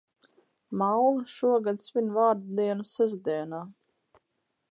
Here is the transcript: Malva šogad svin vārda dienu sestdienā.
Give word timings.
Malva 0.81 1.25
šogad 1.33 1.83
svin 1.83 2.09
vārda 2.17 2.57
dienu 2.61 2.87
sestdienā. 2.95 3.63